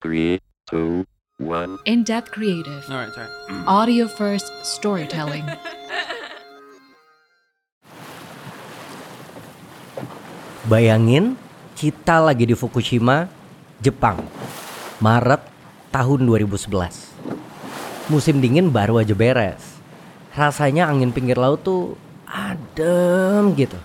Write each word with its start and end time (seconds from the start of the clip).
Three, 0.00 0.40
two, 0.64 1.04
one. 1.36 1.76
In 1.84 2.08
depth 2.08 2.32
creative. 2.32 2.88
Alright, 2.88 3.12
sorry. 3.12 3.28
Audio 3.68 4.08
first 4.08 4.48
storytelling. 4.64 5.44
Bayangin 10.72 11.36
kita 11.76 12.16
lagi 12.16 12.48
di 12.48 12.56
Fukushima, 12.56 13.28
Jepang. 13.84 14.24
Maret 15.04 15.44
tahun 15.92 16.24
2011. 16.24 18.08
Musim 18.08 18.40
dingin 18.40 18.72
baru 18.72 19.04
aja 19.04 19.12
beres. 19.12 19.84
Rasanya 20.32 20.88
angin 20.88 21.12
pinggir 21.12 21.36
laut 21.36 21.60
tuh 21.60 22.00
adem 22.24 23.52
gitu. 23.52 23.76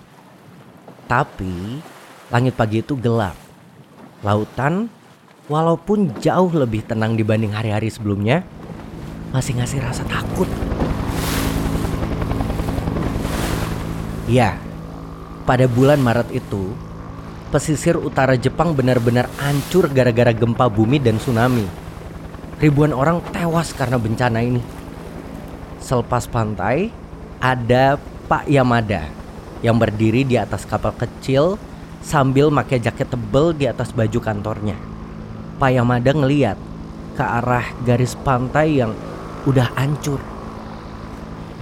Tapi 1.12 1.84
langit 2.32 2.56
pagi 2.56 2.80
itu 2.80 2.96
gelap. 2.96 3.36
Lautan 4.24 4.88
walaupun 5.46 6.10
jauh 6.18 6.50
lebih 6.50 6.82
tenang 6.86 7.14
dibanding 7.14 7.54
hari-hari 7.54 7.90
sebelumnya, 7.94 8.42
masih 9.30 9.58
ngasih 9.62 9.80
rasa 9.82 10.02
takut. 10.10 10.50
Ya, 14.26 14.58
pada 15.46 15.70
bulan 15.70 16.02
Maret 16.02 16.34
itu, 16.34 16.74
pesisir 17.54 17.94
utara 17.94 18.34
Jepang 18.34 18.74
benar-benar 18.74 19.30
hancur 19.38 19.86
gara-gara 19.94 20.34
gempa 20.34 20.66
bumi 20.66 20.98
dan 20.98 21.22
tsunami. 21.22 21.70
Ribuan 22.58 22.96
orang 22.96 23.22
tewas 23.30 23.70
karena 23.76 24.02
bencana 24.02 24.42
ini. 24.42 24.64
Selepas 25.78 26.26
pantai, 26.26 26.90
ada 27.38 28.02
Pak 28.26 28.50
Yamada 28.50 29.06
yang 29.62 29.78
berdiri 29.78 30.26
di 30.26 30.34
atas 30.42 30.66
kapal 30.66 30.98
kecil 30.98 31.62
sambil 32.02 32.50
pakai 32.50 32.82
jaket 32.82 33.14
tebel 33.14 33.54
di 33.54 33.70
atas 33.70 33.94
baju 33.94 34.18
kantornya. 34.18 34.95
Pak 35.56 35.72
Yamada 35.72 36.12
ngeliat 36.12 36.60
ke 37.16 37.24
arah 37.24 37.72
garis 37.88 38.16
pantai 38.20 38.84
yang 38.84 38.92
udah 39.48 39.72
hancur. 39.80 40.20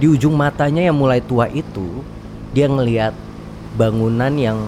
Di 0.00 0.10
ujung 0.10 0.34
matanya 0.34 0.90
yang 0.90 0.98
mulai 0.98 1.22
tua 1.22 1.46
itu, 1.46 2.02
dia 2.50 2.66
ngeliat 2.66 3.14
bangunan 3.78 4.34
yang 4.34 4.58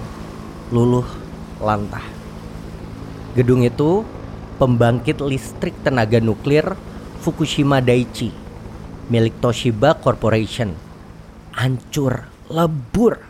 luluh 0.70 1.06
lantah. 1.58 2.04
Gedung 3.34 3.66
itu 3.66 4.06
pembangkit 4.56 5.18
listrik 5.20 5.74
tenaga 5.82 6.22
nuklir 6.22 6.78
Fukushima 7.20 7.82
Daiichi 7.82 8.46
milik 9.06 9.38
Toshiba 9.38 9.94
Corporation. 9.98 10.74
Hancur, 11.54 12.26
lebur. 12.50 13.22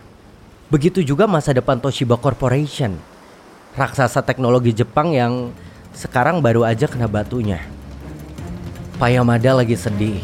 Begitu 0.72 1.04
juga 1.06 1.30
masa 1.30 1.54
depan 1.54 1.78
Toshiba 1.78 2.18
Corporation. 2.18 2.96
Raksasa 3.76 4.24
teknologi 4.24 4.72
Jepang 4.72 5.12
yang 5.12 5.52
sekarang 5.96 6.44
baru 6.44 6.68
aja 6.68 6.84
kena 6.84 7.08
batunya. 7.08 7.64
Pak 9.00 9.08
Yamada 9.08 9.56
lagi 9.56 9.72
sedih. 9.72 10.20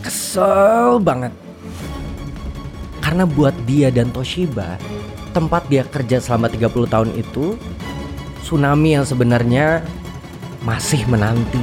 Kesel 0.00 0.96
banget. 1.04 1.32
Karena 3.04 3.28
buat 3.28 3.52
dia 3.68 3.92
dan 3.92 4.08
Toshiba, 4.08 4.80
tempat 5.36 5.68
dia 5.68 5.84
kerja 5.84 6.24
selama 6.24 6.48
30 6.48 6.88
tahun 6.88 7.10
itu, 7.20 7.60
tsunami 8.40 8.96
yang 8.96 9.04
sebenarnya 9.04 9.84
masih 10.64 11.04
menanti. 11.04 11.60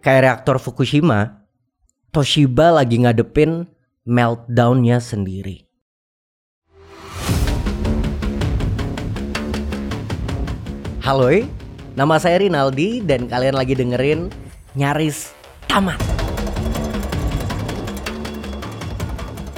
Kayak 0.00 0.20
reaktor 0.24 0.56
Fukushima, 0.56 1.39
Toshiba 2.10 2.74
lagi 2.74 2.98
ngadepin 2.98 3.70
meltdownnya 4.02 4.98
sendiri. 4.98 5.62
Halo, 11.06 11.30
nama 11.94 12.18
saya 12.18 12.42
Rinaldi 12.42 12.98
dan 13.06 13.30
kalian 13.30 13.54
lagi 13.54 13.78
dengerin 13.78 14.26
Nyaris 14.74 15.30
Tamat. 15.70 16.02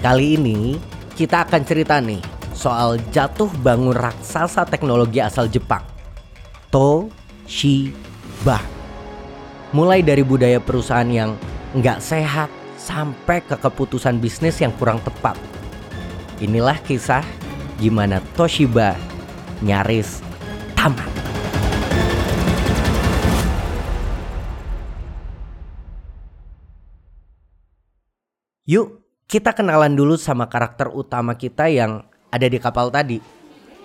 Kali 0.05 0.37
ini 0.37 0.77
kita 1.17 1.49
akan 1.49 1.65
cerita 1.65 2.05
nih 2.05 2.21
soal 2.53 3.01
jatuh 3.17 3.49
bangun 3.65 3.97
raksasa 3.97 4.69
teknologi 4.69 5.25
asal 5.25 5.49
Jepang, 5.49 5.89
Toshiba. 6.69 8.61
Mulai 9.73 10.05
dari 10.05 10.21
budaya 10.21 10.61
perusahaan 10.61 11.09
yang 11.09 11.33
nggak 11.73 12.05
sehat 12.05 12.53
sampai 12.77 13.41
ke 13.41 13.57
keputusan 13.57 14.21
bisnis 14.21 14.61
yang 14.61 14.77
kurang 14.77 15.01
tepat. 15.01 15.41
Inilah 16.43 16.77
kisah 16.85 17.25
gimana 17.81 18.21
Toshiba 18.37 18.93
nyaris 19.65 20.21
tamat. 20.77 21.09
Yuk, 28.69 29.03
kita 29.27 29.57
kenalan 29.57 29.97
dulu 29.97 30.21
sama 30.21 30.47
karakter 30.47 30.93
utama 30.93 31.35
kita 31.35 31.67
yang 31.73 32.05
ada 32.29 32.47
di 32.47 32.61
kapal 32.61 32.93
tadi, 32.93 33.19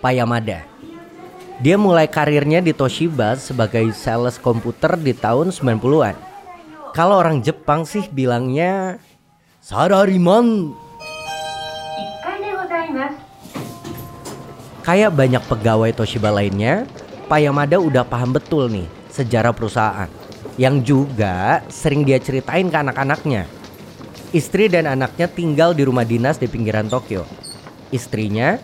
Pak 0.04 0.14
Yamada. 0.14 0.68
Dia 1.58 1.80
mulai 1.80 2.06
karirnya 2.06 2.62
di 2.62 2.76
Toshiba 2.76 3.40
sebagai 3.40 3.90
sales 3.96 4.38
komputer 4.38 4.94
di 5.00 5.18
tahun 5.18 5.50
90-an. 5.50 6.27
Kalau 6.96 7.16
orang 7.20 7.44
Jepang 7.44 7.84
sih 7.84 8.08
bilangnya 8.12 9.02
Sarariman. 9.64 10.72
Kayak 14.88 15.12
banyak 15.12 15.44
pegawai 15.52 15.92
Toshiba 15.92 16.32
lainnya, 16.32 16.88
Pak 17.28 17.44
Yamada 17.44 17.76
udah 17.76 18.08
paham 18.08 18.32
betul 18.32 18.72
nih 18.72 18.88
sejarah 19.12 19.52
perusahaan. 19.52 20.08
Yang 20.56 20.76
juga 20.88 21.60
sering 21.68 22.08
dia 22.08 22.18
ceritain 22.24 22.72
ke 22.72 22.78
anak-anaknya. 22.80 23.46
Istri 24.32 24.72
dan 24.72 24.88
anaknya 24.88 25.28
tinggal 25.28 25.76
di 25.76 25.84
rumah 25.84 26.08
dinas 26.08 26.40
di 26.40 26.48
pinggiran 26.48 26.88
Tokyo. 26.88 27.28
Istrinya, 27.92 28.60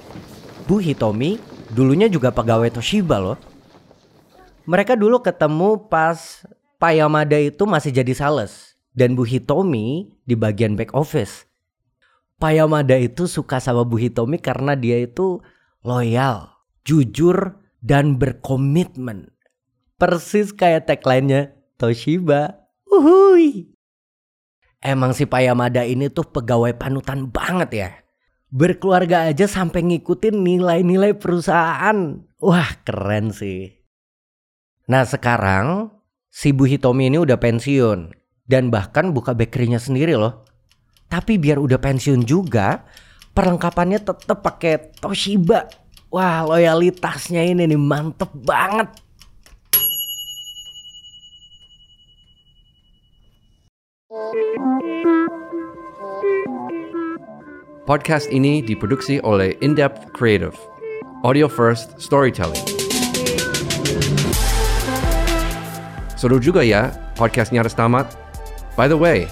Bu 0.64 0.80
Hitomi, 0.80 1.40
dulunya 1.72 2.08
juga 2.08 2.32
pegawai 2.32 2.72
Toshiba 2.72 3.20
loh. 3.20 3.38
Mereka 4.64 4.96
dulu 4.96 5.20
ketemu 5.20 5.76
pas 5.92 6.48
Pak 6.84 7.00
Yamada 7.00 7.40
itu 7.40 7.64
masih 7.64 7.96
jadi 7.96 8.12
sales 8.12 8.76
dan 8.92 9.16
Bu 9.16 9.24
Hitomi 9.24 10.20
di 10.28 10.36
bagian 10.36 10.76
back 10.76 10.92
office. 10.92 11.48
Pak 12.44 12.60
Yamada 12.60 13.00
itu 13.00 13.24
suka 13.24 13.64
sama 13.64 13.88
Bu 13.88 13.96
Hitomi 13.96 14.36
karena 14.36 14.76
dia 14.76 15.00
itu 15.00 15.40
loyal, 15.80 16.52
jujur, 16.84 17.56
dan 17.80 18.20
berkomitmen. 18.20 19.32
Persis 19.96 20.52
kayak 20.52 20.92
tagline-nya 20.92 21.56
Toshiba. 21.80 22.68
Uhui. 22.92 23.72
Emang 24.84 25.16
si 25.16 25.24
Pak 25.24 25.40
Yamada 25.40 25.88
ini 25.88 26.12
tuh 26.12 26.28
pegawai 26.36 26.76
panutan 26.76 27.32
banget 27.32 27.70
ya. 27.72 27.90
Berkeluarga 28.52 29.32
aja 29.32 29.48
sampai 29.48 29.88
ngikutin 29.88 30.36
nilai-nilai 30.36 31.16
perusahaan. 31.16 32.28
Wah 32.44 32.72
keren 32.84 33.32
sih. 33.32 33.72
Nah 34.92 35.08
sekarang 35.08 36.03
si 36.34 36.50
Bu 36.50 36.66
Hitomi 36.66 37.14
ini 37.14 37.22
udah 37.22 37.38
pensiun. 37.38 38.10
Dan 38.44 38.74
bahkan 38.74 39.14
buka 39.14 39.38
bakerynya 39.38 39.78
sendiri 39.78 40.18
loh. 40.18 40.44
Tapi 41.08 41.38
biar 41.38 41.62
udah 41.62 41.78
pensiun 41.78 42.26
juga, 42.26 42.82
perlengkapannya 43.38 44.02
tetap 44.02 44.42
pakai 44.42 44.98
Toshiba. 44.98 45.70
Wah 46.10 46.42
loyalitasnya 46.50 47.46
ini 47.46 47.70
nih 47.70 47.78
mantep 47.78 48.34
banget. 48.34 48.90
Podcast 57.84 58.32
ini 58.32 58.64
diproduksi 58.64 59.20
oleh 59.22 59.54
In-Depth 59.62 60.16
Creative. 60.16 60.56
Audio 61.24 61.52
First 61.52 62.00
Storytelling. 62.00 62.73
Seru 66.24 66.40
juga 66.40 66.64
ya 66.64 66.88
podcastnya 67.20 67.60
harus 67.60 67.76
tamat? 67.76 68.08
By 68.80 68.88
the 68.88 68.96
way, 68.96 69.28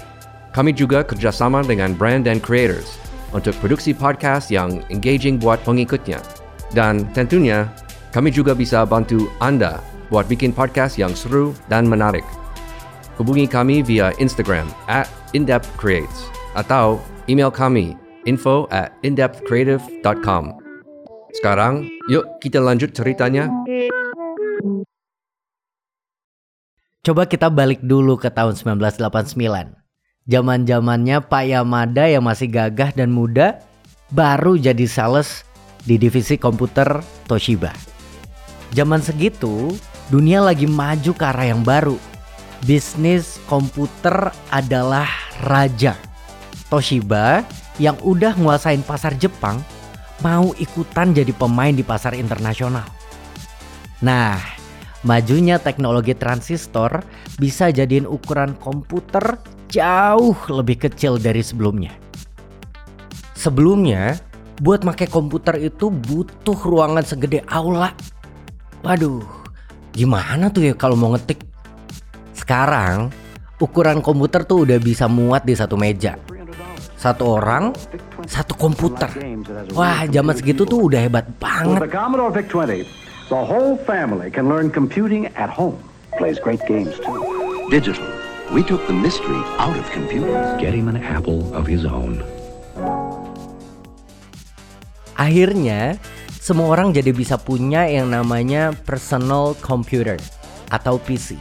kami 0.52 0.76
juga 0.76 1.00
kerjasama 1.00 1.64
dengan 1.64 1.96
brand 1.96 2.28
dan 2.28 2.36
creators 2.36 3.00
untuk 3.32 3.56
produksi 3.64 3.96
podcast 3.96 4.52
yang 4.52 4.84
engaging 4.92 5.40
buat 5.40 5.56
pengikutnya. 5.64 6.20
Dan 6.76 7.08
tentunya, 7.16 7.72
kami 8.12 8.28
juga 8.28 8.52
bisa 8.52 8.84
bantu 8.84 9.32
Anda 9.40 9.80
buat 10.12 10.28
bikin 10.28 10.52
podcast 10.52 11.00
yang 11.00 11.16
seru 11.16 11.56
dan 11.72 11.88
menarik. 11.88 12.28
Hubungi 13.16 13.48
kami 13.48 13.80
via 13.80 14.12
Instagram 14.20 14.68
at 14.84 15.08
indepthcreates 15.32 16.28
atau 16.52 17.00
email 17.24 17.48
kami 17.48 17.96
info 18.28 18.68
at 18.68 18.92
indepthcreative.com. 19.00 20.60
Sekarang, 21.40 21.88
yuk 22.12 22.28
kita 22.44 22.60
lanjut 22.60 22.92
ceritanya. 22.92 23.48
Coba 27.02 27.26
kita 27.26 27.50
balik 27.50 27.82
dulu 27.82 28.14
ke 28.14 28.30
tahun 28.30 28.54
1989. 28.54 29.34
Zaman-zamannya 30.30 31.18
Pak 31.26 31.44
Yamada 31.50 32.06
yang 32.06 32.22
masih 32.22 32.46
gagah 32.46 32.94
dan 32.94 33.10
muda 33.10 33.58
baru 34.14 34.54
jadi 34.54 34.86
sales 34.86 35.42
di 35.82 35.98
divisi 35.98 36.38
komputer 36.38 37.02
Toshiba. 37.26 37.74
Zaman 38.70 39.02
segitu, 39.02 39.74
dunia 40.14 40.46
lagi 40.46 40.70
maju 40.70 41.10
ke 41.10 41.24
arah 41.26 41.50
yang 41.50 41.66
baru. 41.66 41.98
Bisnis 42.62 43.42
komputer 43.50 44.30
adalah 44.54 45.10
raja. 45.42 45.98
Toshiba 46.70 47.42
yang 47.82 47.98
udah 48.06 48.38
nguasain 48.38 48.86
pasar 48.86 49.18
Jepang 49.18 49.58
mau 50.22 50.54
ikutan 50.54 51.10
jadi 51.10 51.34
pemain 51.34 51.74
di 51.74 51.82
pasar 51.82 52.14
internasional. 52.14 52.86
Nah, 53.98 54.61
majunya 55.02 55.58
teknologi 55.58 56.14
transistor 56.14 57.02
bisa 57.38 57.70
jadiin 57.74 58.06
ukuran 58.06 58.54
komputer 58.58 59.38
jauh 59.70 60.36
lebih 60.50 60.88
kecil 60.88 61.18
dari 61.18 61.42
sebelumnya. 61.42 61.90
Sebelumnya, 63.34 64.14
buat 64.62 64.86
pakai 64.86 65.10
komputer 65.10 65.58
itu 65.58 65.90
butuh 65.90 66.54
ruangan 66.54 67.02
segede 67.02 67.42
aula. 67.50 67.90
Waduh, 68.86 69.26
gimana 69.90 70.46
tuh 70.52 70.70
ya 70.70 70.74
kalau 70.78 70.94
mau 70.94 71.10
ngetik? 71.14 71.42
Sekarang, 72.38 73.10
ukuran 73.58 73.98
komputer 73.98 74.46
tuh 74.46 74.66
udah 74.66 74.78
bisa 74.78 75.10
muat 75.10 75.42
di 75.42 75.58
satu 75.58 75.74
meja. 75.74 76.14
Satu 76.94 77.34
orang, 77.42 77.74
satu 78.30 78.54
komputer. 78.54 79.10
Wah, 79.74 80.06
zaman 80.06 80.38
segitu 80.38 80.62
tuh 80.62 80.86
udah 80.86 81.02
hebat 81.02 81.26
banget. 81.42 81.90
The 83.32 83.40
Commodore 83.40 83.40
VIC-20, 83.40 83.40
the 83.40 83.44
whole 83.48 83.76
family 83.88 84.28
can 84.28 84.44
learn 84.48 84.68
computing 84.68 85.32
at 85.40 85.48
home. 85.48 85.80
Plays 86.20 86.36
great 86.36 86.60
games 86.68 86.92
too. 87.00 87.16
Digital. 87.72 88.04
We 88.52 88.60
took 88.60 88.84
the 88.84 88.92
mystery 88.92 89.40
out 89.56 89.72
of 89.72 89.88
computers. 89.96 90.60
Get 90.60 90.76
him 90.76 90.92
an 90.92 91.00
apple 91.00 91.48
of 91.56 91.64
his 91.64 91.88
own. 91.88 92.20
Akhirnya, 95.16 95.96
semua 96.36 96.76
orang 96.76 96.92
jadi 96.92 97.16
bisa 97.16 97.40
punya 97.40 97.88
yang 97.88 98.12
namanya 98.12 98.76
personal 98.84 99.56
computer 99.64 100.20
atau 100.68 101.00
PC. 101.00 101.40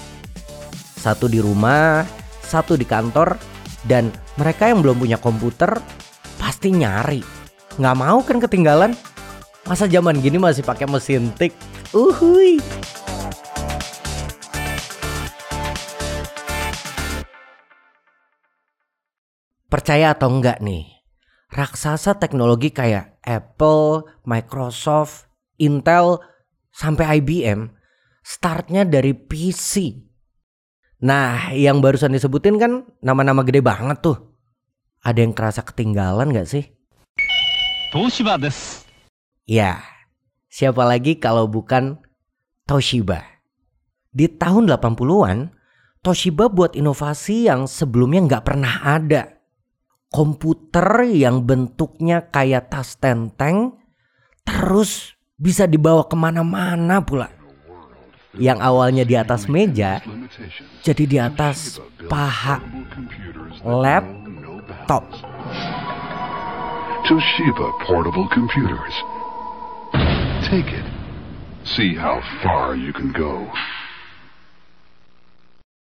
Satu 0.96 1.28
di 1.28 1.44
rumah, 1.44 2.08
satu 2.46 2.80
di 2.80 2.88
kantor, 2.88 3.36
dan 3.84 4.14
mereka 4.40 4.70
yang 4.70 4.80
belum 4.80 5.02
punya 5.02 5.18
komputer 5.20 5.82
pasti 6.40 6.72
nyari. 6.72 7.26
Nggak 7.76 7.98
mau 7.98 8.22
kan 8.24 8.38
ketinggalan? 8.40 8.94
Masa 9.66 9.90
zaman 9.90 10.22
gini 10.22 10.38
masih 10.38 10.62
pakai 10.64 10.86
mesin 10.86 11.34
tik? 11.36 11.71
Uhuy. 11.92 12.56
Percaya 19.68 20.16
atau 20.16 20.32
enggak 20.32 20.64
nih? 20.64 20.88
Raksasa 21.52 22.16
teknologi 22.16 22.72
kayak 22.72 23.20
Apple, 23.28 24.08
Microsoft, 24.24 25.28
Intel, 25.60 26.24
sampai 26.72 27.20
IBM 27.20 27.68
startnya 28.24 28.88
dari 28.88 29.12
PC. 29.12 29.92
Nah, 31.04 31.52
yang 31.52 31.84
barusan 31.84 32.16
disebutin 32.16 32.56
kan 32.56 32.88
nama-nama 33.04 33.44
gede 33.44 33.60
banget 33.60 34.00
tuh. 34.00 34.32
Ada 35.04 35.28
yang 35.28 35.36
kerasa 35.36 35.60
ketinggalan 35.60 36.32
gak 36.32 36.48
sih? 36.48 36.72
Toshiba 37.92 38.40
desu. 38.40 38.88
Ya, 39.44 39.84
siapa 40.52 40.84
lagi 40.84 41.16
kalau 41.16 41.48
bukan 41.48 41.98
Toshiba. 42.68 43.24
Di 44.12 44.28
tahun 44.28 44.68
80-an, 44.68 45.56
Toshiba 46.04 46.52
buat 46.52 46.76
inovasi 46.76 47.48
yang 47.48 47.66
sebelumnya 47.66 48.28
nggak 48.28 48.44
pernah 48.44 48.84
ada. 48.84 49.40
Komputer 50.12 51.08
yang 51.08 51.48
bentuknya 51.48 52.28
kayak 52.28 52.68
tas 52.68 53.00
tenteng, 53.00 53.80
terus 54.44 55.16
bisa 55.40 55.64
dibawa 55.64 56.04
ke 56.04 56.20
mana-mana 56.20 57.00
pula. 57.00 57.32
Yang 58.36 58.60
awalnya 58.60 59.04
di 59.08 59.16
atas 59.16 59.48
meja, 59.48 60.04
jadi 60.84 61.04
di 61.08 61.18
atas 61.20 61.80
paha. 62.12 62.60
Laptop. 63.64 65.08
Toshiba 67.08 67.68
portable 67.88 68.28
computers. 68.36 69.11
Take 70.52 70.76
it. 70.76 70.84
See 71.64 71.96
how 71.96 72.20
far 72.44 72.76
you 72.76 72.92
can 72.92 73.16
go. 73.16 73.48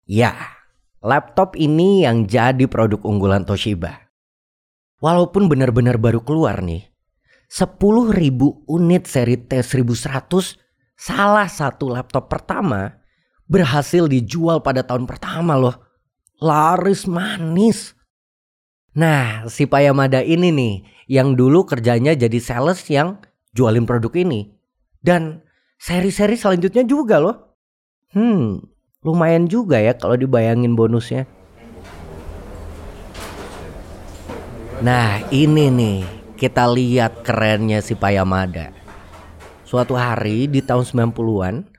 Ya, 0.07 0.55
laptop 1.03 1.59
ini 1.59 2.07
yang 2.07 2.31
jadi 2.31 2.71
produk 2.71 3.03
unggulan 3.03 3.43
Toshiba. 3.43 4.07
Walaupun 5.03 5.51
benar-benar 5.51 5.99
baru 5.99 6.23
keluar 6.23 6.63
nih, 6.63 6.87
10.000 7.51 8.15
unit 8.71 9.03
seri 9.11 9.35
T1100 9.35 10.31
salah 10.95 11.51
satu 11.51 11.91
laptop 11.91 12.31
pertama 12.31 13.03
berhasil 13.51 14.07
dijual 14.07 14.63
pada 14.63 14.87
tahun 14.87 15.11
pertama 15.11 15.59
loh. 15.59 15.75
Laris 16.39 17.11
manis. 17.11 17.99
Nah, 18.95 19.43
si 19.51 19.67
Pak 19.67 19.91
Yamada 19.91 20.23
ini 20.23 20.55
nih 20.55 20.75
yang 21.11 21.35
dulu 21.35 21.67
kerjanya 21.67 22.15
jadi 22.15 22.39
sales 22.39 22.87
yang 22.87 23.19
jualin 23.53 23.85
produk 23.85 24.13
ini. 24.17 24.53
Dan 24.99 25.45
seri-seri 25.77 26.37
selanjutnya 26.37 26.85
juga 26.85 27.21
loh. 27.21 27.37
Hmm, 28.13 28.61
lumayan 29.01 29.49
juga 29.49 29.81
ya 29.81 29.97
kalau 29.97 30.17
dibayangin 30.17 30.77
bonusnya. 30.77 31.25
Nah 34.83 35.23
ini 35.31 35.71
nih 35.71 35.99
kita 36.35 36.67
lihat 36.67 37.23
kerennya 37.23 37.79
si 37.79 37.95
Payamada. 37.95 38.75
Suatu 39.63 39.95
hari 39.95 40.51
di 40.51 40.59
tahun 40.59 40.85
90-an 40.85 41.71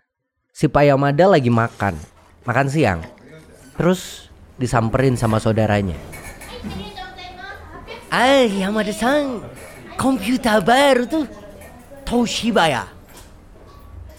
si 0.56 0.72
Payamada 0.72 1.28
lagi 1.28 1.52
makan, 1.52 2.00
makan 2.48 2.68
siang. 2.72 3.04
Terus 3.76 4.32
disamperin 4.56 5.20
sama 5.20 5.38
saudaranya. 5.44 6.00
Ah 8.08 8.46
Yamada-san, 8.46 9.44
komputer 10.00 10.64
baru 10.64 11.04
tuh. 11.10 11.43
Toshiba 12.14 12.70
ya? 12.70 12.86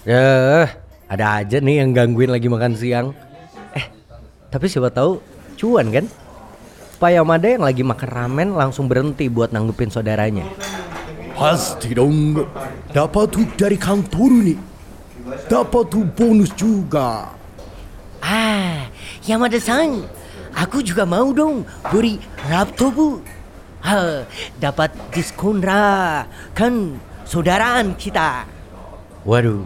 Ya, 0.03 0.67
ada 1.07 1.39
aja 1.39 1.63
nih 1.63 1.79
yang 1.79 1.95
gangguin 1.95 2.27
lagi 2.27 2.51
makan 2.51 2.75
siang. 2.75 3.15
Eh, 3.71 3.87
tapi 4.51 4.67
siapa 4.67 4.91
tahu 4.91 5.23
cuan 5.55 5.87
kan? 5.95 6.03
Pak 6.99 7.09
Yamada 7.15 7.47
yang 7.47 7.63
lagi 7.63 7.87
makan 7.87 8.09
ramen 8.11 8.49
langsung 8.51 8.91
berhenti 8.91 9.31
buat 9.31 9.55
nanggepin 9.55 9.95
saudaranya. 9.95 10.43
Pasti 11.39 11.95
dong. 11.95 12.35
Dapat 12.91 13.31
tuh 13.31 13.47
dari 13.55 13.79
kantor 13.79 14.31
nih. 14.43 14.59
Dapat 15.47 15.83
tuh 15.87 16.03
bonus 16.03 16.51
juga. 16.51 17.31
Ah, 18.19 18.91
Yamada-san, 19.23 20.03
aku 20.51 20.83
juga 20.83 21.07
mau 21.07 21.31
dong 21.31 21.63
beri 21.95 22.19
laptop. 22.51 23.23
Ha, 23.87 24.27
dapat 24.59 24.91
diskon 25.15 25.63
lah, 25.63 26.27
kan 26.51 26.99
saudaraan 27.25 27.97
kita. 27.97 28.45
Waduh, 29.25 29.65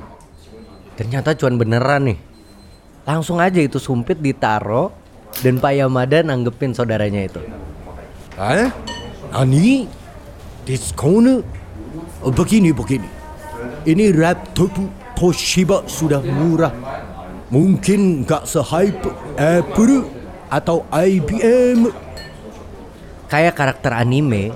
ternyata 0.95 1.35
cuan 1.35 1.59
beneran 1.59 2.15
nih. 2.15 2.19
Langsung 3.03 3.37
aja 3.43 3.59
itu 3.59 3.77
sumpit 3.77 4.17
ditaro 4.19 4.95
dan 5.43 5.59
Pak 5.59 5.73
Yamada 5.75 6.23
nanggepin 6.23 6.71
saudaranya 6.71 7.27
itu. 7.27 7.41
Eh? 8.39 8.69
Nani? 9.35 9.85
Diskon? 10.63 11.43
Oh, 12.21 12.31
Begini, 12.31 12.69
begini. 12.71 13.09
Ini 13.83 14.13
laptop 14.15 14.71
Toshiba 15.17 15.83
sudah 15.89 16.23
murah. 16.23 16.71
Mungkin 17.49 18.23
nggak 18.23 18.45
se-hype 18.45 19.09
Apple 19.35 20.05
atau 20.47 20.85
IBM. 20.93 21.89
Kayak 23.29 23.57
karakter 23.57 23.93
anime, 23.93 24.53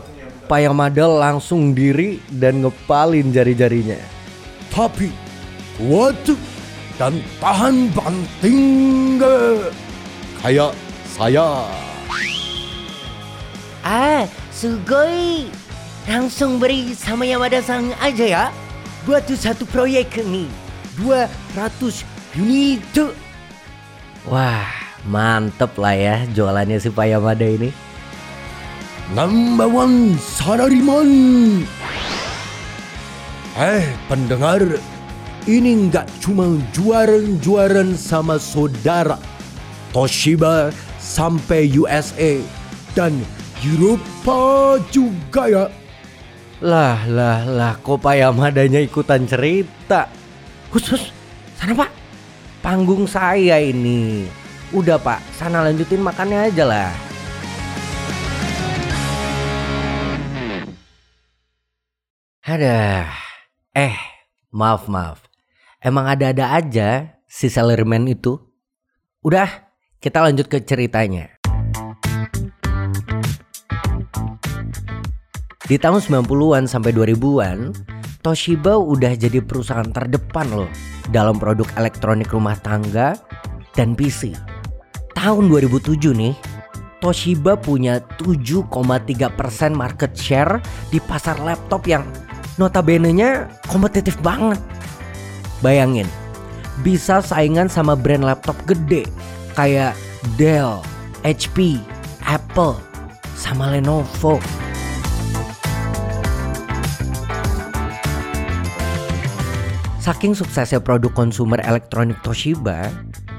Pak 0.54 0.70
Yamada 0.70 1.10
langsung 1.10 1.74
diri 1.74 2.22
dan 2.30 2.62
ngepalin 2.62 3.34
jari-jarinya. 3.34 3.98
Tapi 4.70 5.10
kuat 5.82 6.30
dan 6.94 7.18
tahan 7.42 7.90
banting 7.90 9.18
kayak 10.46 10.78
saya. 11.10 11.66
Ah, 13.82 14.30
sugoi. 14.54 15.50
Langsung 16.06 16.62
beri 16.62 16.94
sama 16.94 17.26
Yamada-san 17.26 17.90
aja 17.98 18.22
ya. 18.22 18.46
Buat 19.10 19.26
tuh 19.26 19.42
satu 19.42 19.66
proyek 19.66 20.22
nih. 20.22 20.46
200 21.02 22.06
unit. 22.38 22.94
Wah, 24.30 24.70
mantep 25.10 25.74
lah 25.82 25.98
ya 25.98 26.16
jualannya 26.30 26.78
si 26.78 26.94
Pak 26.94 27.10
Yamada 27.10 27.42
ini. 27.42 27.74
Number 29.14 29.70
one 29.70 30.18
salariman. 30.18 31.10
Eh, 33.54 33.86
pendengar, 34.10 34.66
ini 35.46 35.86
nggak 35.86 36.10
cuma 36.18 36.58
juaran-juaran 36.74 37.94
sama 37.94 38.42
saudara. 38.42 39.22
Toshiba 39.94 40.74
sampai 40.98 41.70
USA 41.78 42.42
dan 42.98 43.22
Eropa 43.62 44.82
juga 44.90 45.46
ya. 45.46 45.66
Lah, 46.66 47.06
lah, 47.06 47.46
lah, 47.46 47.78
kok 47.86 48.02
Pak 48.02 48.18
Yamadanya 48.18 48.82
ikutan 48.82 49.30
cerita? 49.30 50.10
Khusus, 50.74 51.14
sana 51.54 51.78
Pak. 51.78 51.94
Panggung 52.66 53.06
saya 53.06 53.62
ini. 53.62 54.26
Udah 54.74 54.98
Pak, 54.98 55.22
sana 55.38 55.62
lanjutin 55.62 56.02
makannya 56.02 56.50
aja 56.50 56.66
lah. 56.66 57.13
Ada. 62.44 63.08
Eh, 63.72 63.96
maaf 64.52 64.92
maaf. 64.92 65.24
Emang 65.80 66.12
ada-ada 66.12 66.60
aja 66.60 67.16
si 67.24 67.48
salaryman 67.48 68.04
itu. 68.04 68.36
Udah, 69.24 69.48
kita 70.04 70.20
lanjut 70.20 70.52
ke 70.52 70.60
ceritanya. 70.60 71.40
Di 75.64 75.80
tahun 75.80 76.04
90-an 76.04 76.68
sampai 76.68 76.92
2000-an, 76.92 77.72
Toshiba 78.20 78.76
udah 78.76 79.16
jadi 79.16 79.40
perusahaan 79.40 79.88
terdepan 79.88 80.52
loh 80.52 80.72
dalam 81.16 81.40
produk 81.40 81.72
elektronik 81.80 82.28
rumah 82.28 82.60
tangga 82.60 83.16
dan 83.72 83.96
PC. 83.96 84.36
Tahun 85.16 85.48
2007 85.48 86.12
nih, 86.12 86.36
Toshiba 87.00 87.56
punya 87.56 88.04
7,3% 88.20 88.68
market 89.72 90.12
share 90.12 90.60
di 90.92 91.00
pasar 91.00 91.40
laptop 91.40 91.88
yang 91.88 92.04
notabene-nya 92.58 93.50
kompetitif 93.70 94.18
banget. 94.22 94.60
Bayangin, 95.64 96.08
bisa 96.84 97.24
saingan 97.24 97.72
sama 97.72 97.96
brand 97.96 98.26
laptop 98.26 98.58
gede 98.68 99.08
kayak 99.56 99.96
Dell, 100.36 100.82
HP, 101.24 101.80
Apple, 102.26 102.80
sama 103.36 103.72
Lenovo. 103.76 104.40
Saking 110.04 110.36
suksesnya 110.36 110.84
produk 110.84 111.16
konsumer 111.16 111.64
elektronik 111.64 112.20
Toshiba, 112.28 112.92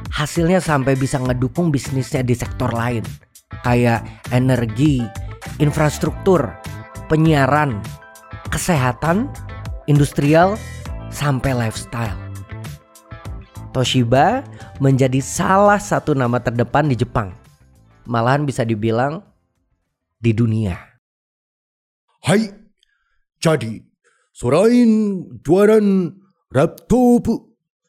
hasilnya 0.09 0.65
sampai 0.65 0.97
bisa 0.97 1.21
ngedukung 1.21 1.69
bisnisnya 1.69 2.25
di 2.25 2.33
sektor 2.33 2.73
lain. 2.73 3.05
Kayak 3.61 4.09
energi, 4.33 5.05
infrastruktur, 5.61 6.57
penyiaran, 7.13 7.85
kesehatan, 8.55 9.27
industrial, 9.91 10.55
sampai 11.11 11.51
lifestyle. 11.59 12.15
Toshiba 13.75 14.47
menjadi 14.79 15.19
salah 15.19 15.83
satu 15.83 16.15
nama 16.15 16.39
terdepan 16.39 16.87
di 16.87 16.95
Jepang. 16.95 17.35
Malahan 18.07 18.47
bisa 18.47 18.63
dibilang 18.63 19.27
di 20.23 20.31
dunia. 20.31 20.79
Hai, 22.23 22.47
jadi 23.43 23.83
selain 24.31 25.19
jualan 25.43 26.15
laptop, 26.55 27.27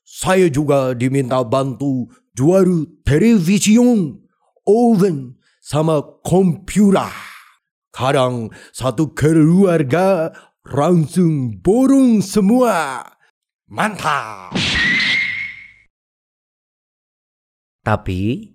saya 0.02 0.50
juga 0.50 0.98
diminta 0.98 1.46
bantu 1.46 2.10
jual 2.34 2.90
television, 3.06 4.18
oven, 4.66 5.38
sama 5.62 6.02
komputer. 6.26 7.36
Kadang 7.96 8.52
satu 8.76 9.16
keluarga 9.16 10.28
langsung 10.66 11.62
borong 11.62 12.26
semua. 12.26 13.06
Mantap! 13.70 14.58
Tapi 17.86 18.50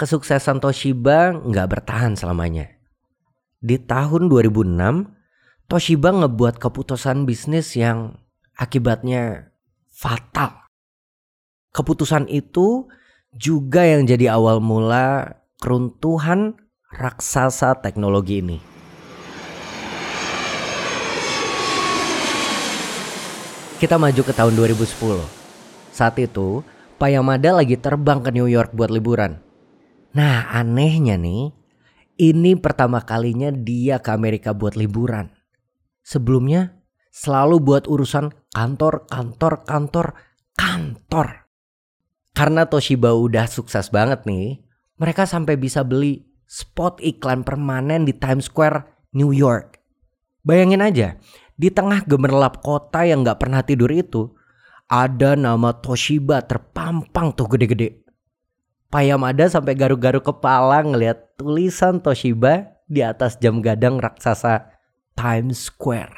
kesuksesan 0.00 0.64
Toshiba 0.64 1.36
nggak 1.36 1.68
bertahan 1.68 2.16
selamanya. 2.16 2.80
Di 3.60 3.76
tahun 3.76 4.32
2006, 4.32 5.68
Toshiba 5.68 6.10
ngebuat 6.16 6.56
keputusan 6.56 7.28
bisnis 7.28 7.76
yang 7.76 8.16
akibatnya 8.56 9.52
fatal. 9.92 10.64
Keputusan 11.76 12.24
itu 12.32 12.88
juga 13.36 13.84
yang 13.84 14.08
jadi 14.08 14.32
awal 14.32 14.64
mula 14.64 15.38
keruntuhan 15.60 16.56
raksasa 16.88 17.84
teknologi 17.84 18.40
ini. 18.40 18.69
Kita 23.80 23.96
maju 23.96 24.20
ke 24.20 24.36
tahun 24.36 24.60
2010. 24.60 25.24
Saat 25.88 26.20
itu, 26.20 26.60
Pak 27.00 27.16
Yamada 27.16 27.56
lagi 27.56 27.80
terbang 27.80 28.20
ke 28.20 28.28
New 28.28 28.44
York 28.44 28.76
buat 28.76 28.92
liburan. 28.92 29.40
Nah, 30.12 30.52
anehnya 30.52 31.16
nih, 31.16 31.48
ini 32.20 32.60
pertama 32.60 33.00
kalinya 33.00 33.48
dia 33.48 33.96
ke 34.04 34.12
Amerika 34.12 34.52
buat 34.52 34.76
liburan. 34.76 35.32
Sebelumnya 36.04 36.76
selalu 37.08 37.56
buat 37.56 37.88
urusan 37.88 38.28
kantor, 38.52 39.08
kantor, 39.08 39.64
kantor, 39.64 40.06
kantor. 40.60 41.48
Karena 42.36 42.68
Toshiba 42.68 43.16
udah 43.16 43.48
sukses 43.48 43.88
banget 43.88 44.28
nih, 44.28 44.60
mereka 45.00 45.24
sampai 45.24 45.56
bisa 45.56 45.88
beli 45.88 46.28
spot 46.44 47.00
iklan 47.00 47.48
permanen 47.48 48.04
di 48.04 48.12
Times 48.12 48.52
Square, 48.52 49.08
New 49.16 49.32
York. 49.32 49.80
Bayangin 50.44 50.84
aja, 50.84 51.16
di 51.60 51.68
tengah 51.68 52.08
gemerlap 52.08 52.64
kota 52.64 53.04
yang 53.04 53.20
gak 53.20 53.44
pernah 53.44 53.60
tidur 53.60 53.92
itu, 53.92 54.32
ada 54.88 55.36
nama 55.36 55.76
Toshiba 55.76 56.40
terpampang 56.48 57.36
tuh 57.36 57.52
gede-gede. 57.52 58.00
Payam 58.88 59.20
ada 59.28 59.44
sampai 59.44 59.76
garuk-garuk 59.76 60.24
kepala 60.24 60.80
ngeliat 60.80 61.36
tulisan 61.36 62.00
Toshiba 62.00 62.80
di 62.88 63.04
atas 63.04 63.36
jam 63.36 63.60
gadang 63.60 64.00
raksasa 64.00 64.72
Times 65.12 65.68
Square. 65.68 66.16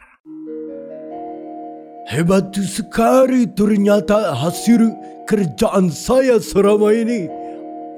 Hebat 2.06 2.54
sekali 2.54 3.50
ternyata 3.50 4.38
hasil 4.38 4.94
kerjaan 5.26 5.90
saya 5.90 6.38
selama 6.38 6.94
ini. 6.94 7.26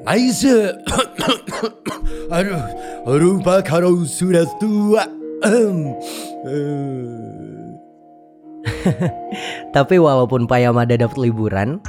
Nice. 0.09 0.49
Aduh, 2.35 2.65
rupa 3.05 3.61
kalau 3.61 4.01
sudah 4.09 4.49
tua. 4.57 5.24
Tapi 9.75 9.97
walaupun 9.99 10.47
Pak 10.47 10.61
Yamada 10.61 10.95
dapat 10.95 11.19
liburan, 11.19 11.83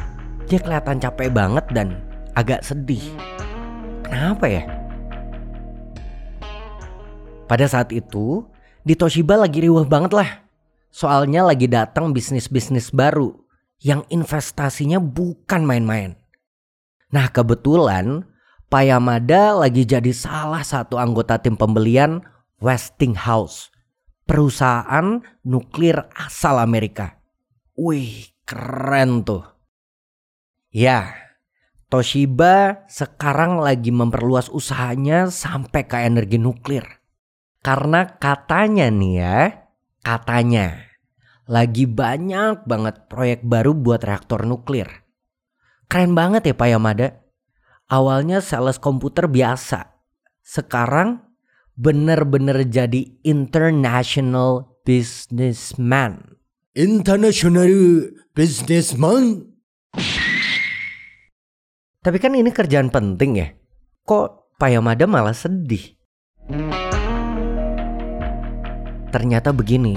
dia 0.50 0.60
kelihatan 0.62 1.00
capek 1.02 1.30
banget 1.30 1.66
dan 1.74 2.02
agak 2.34 2.66
sedih. 2.66 3.04
Kenapa 4.06 4.48
ya? 4.50 4.64
Pada 7.46 7.70
saat 7.70 7.94
itu, 7.94 8.42
di 8.82 8.98
Toshiba 8.98 9.38
lagi 9.38 9.62
riuh 9.62 9.86
banget 9.86 10.18
lah. 10.18 10.30
Soalnya 10.90 11.46
lagi 11.46 11.68
datang 11.68 12.16
bisnis-bisnis 12.16 12.90
baru 12.90 13.36
yang 13.84 14.08
investasinya 14.10 14.98
bukan 14.98 15.68
main-main. 15.68 16.16
Nah 17.12 17.30
kebetulan 17.30 18.26
Pak 18.72 18.84
Yamada 18.88 19.54
lagi 19.54 19.86
jadi 19.86 20.10
salah 20.10 20.66
satu 20.66 20.98
anggota 20.98 21.38
tim 21.38 21.54
pembelian 21.54 22.24
Westinghouse 22.60 23.76
perusahaan 24.26 25.22
nuklir 25.46 26.10
asal 26.18 26.60
Amerika. 26.60 27.22
Wih, 27.78 28.34
keren 28.44 29.22
tuh. 29.22 29.46
Ya, 30.74 31.26
Toshiba 31.88 32.84
sekarang 32.92 33.62
lagi 33.62 33.94
memperluas 33.94 34.52
usahanya 34.52 35.32
sampai 35.32 35.88
ke 35.88 36.02
energi 36.04 36.42
nuklir. 36.42 36.84
Karena 37.62 38.20
katanya 38.20 38.92
nih 38.92 39.14
ya, 39.16 39.40
katanya 40.04 40.86
lagi 41.46 41.86
banyak 41.86 42.66
banget 42.66 43.06
proyek 43.06 43.46
baru 43.46 43.78
buat 43.78 44.02
reaktor 44.02 44.50
nuklir. 44.50 44.90
Keren 45.86 46.18
banget 46.18 46.50
ya 46.50 46.56
Pak 46.58 46.70
Yamada. 46.70 47.08
Awalnya 47.86 48.42
sales 48.42 48.82
komputer 48.82 49.30
biasa. 49.30 49.94
Sekarang 50.42 51.25
bener-bener 51.76 52.64
jadi 52.68 53.12
international 53.28 54.80
businessman. 54.88 56.40
International 56.76 57.72
businessman? 58.36 59.52
Tapi 62.04 62.18
kan 62.20 62.36
ini 62.36 62.52
kerjaan 62.52 62.92
penting 62.92 63.32
ya. 63.40 63.48
Kok 64.06 64.56
Pak 64.60 64.70
Yamada 64.72 65.08
malah 65.10 65.36
sedih? 65.36 65.98
Ternyata 69.10 69.56
begini. 69.56 69.96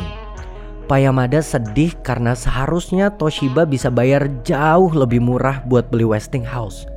Pak 0.88 1.04
Yamada 1.04 1.44
sedih 1.44 1.92
karena 2.00 2.32
seharusnya 2.32 3.12
Toshiba 3.12 3.68
bisa 3.68 3.92
bayar 3.92 4.24
jauh 4.40 4.88
lebih 4.88 5.20
murah 5.20 5.60
buat 5.68 5.92
beli 5.92 6.08
Westinghouse. 6.08 6.88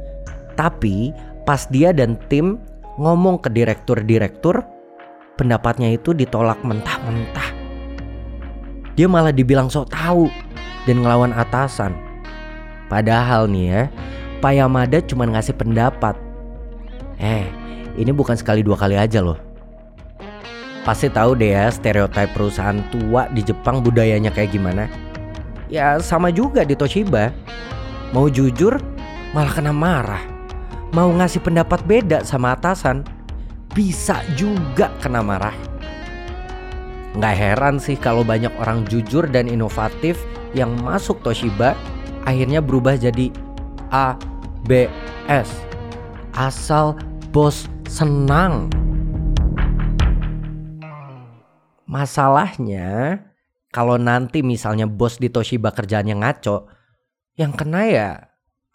Tapi 0.55 1.11
pas 1.43 1.67
dia 1.67 1.91
dan 1.91 2.15
tim 2.31 2.55
ngomong 2.95 3.43
ke 3.43 3.51
direktur-direktur, 3.51 4.63
pendapatnya 5.35 5.93
itu 5.93 6.11
ditolak 6.15 6.59
mentah-mentah. 6.63 7.49
Dia 8.95 9.07
malah 9.07 9.31
dibilang 9.31 9.71
sok 9.71 9.91
tahu 9.91 10.27
dan 10.85 11.01
ngelawan 11.01 11.31
atasan. 11.31 11.95
Padahal 12.91 13.47
nih 13.47 13.65
ya, 13.71 13.81
Pak 14.43 14.51
Yamada 14.51 14.99
cuma 15.05 15.23
ngasih 15.29 15.55
pendapat. 15.55 16.17
Eh, 17.21 17.47
ini 17.95 18.11
bukan 18.11 18.35
sekali 18.35 18.65
dua 18.65 18.75
kali 18.75 18.97
aja 18.99 19.23
loh. 19.23 19.39
Pasti 20.81 21.13
tahu 21.13 21.37
deh 21.37 21.53
ya 21.53 21.69
stereotip 21.69 22.33
perusahaan 22.33 22.81
tua 22.89 23.29
di 23.29 23.45
Jepang 23.45 23.85
budayanya 23.85 24.33
kayak 24.33 24.49
gimana. 24.49 24.89
Ya 25.69 26.01
sama 26.01 26.33
juga 26.33 26.65
di 26.65 26.73
Toshiba. 26.73 27.29
Mau 28.11 28.27
jujur 28.27 28.81
malah 29.31 29.53
kena 29.53 29.71
marah. 29.71 30.25
Mau 30.91 31.07
ngasih 31.15 31.39
pendapat 31.39 31.85
beda 31.87 32.25
sama 32.27 32.57
atasan 32.57 33.05
bisa 33.71 34.19
juga 34.35 34.91
kena 34.99 35.23
marah. 35.23 35.55
Nggak 37.15 37.35
heran 37.35 37.75
sih 37.79 37.99
kalau 37.99 38.23
banyak 38.23 38.51
orang 38.59 38.87
jujur 38.87 39.27
dan 39.27 39.51
inovatif 39.51 40.15
yang 40.55 40.71
masuk 40.79 41.19
Toshiba 41.23 41.75
akhirnya 42.23 42.63
berubah 42.63 42.95
jadi 42.95 43.31
ABS. 43.91 45.49
Asal 46.31 46.95
bos 47.35 47.67
senang. 47.87 48.71
Masalahnya 51.83 53.19
kalau 53.71 53.99
nanti 53.99 54.39
misalnya 54.39 54.87
bos 54.87 55.19
di 55.19 55.27
Toshiba 55.27 55.75
kerjaannya 55.75 56.15
ngaco, 56.23 56.71
yang 57.35 57.51
kena 57.51 57.87
ya 57.87 58.09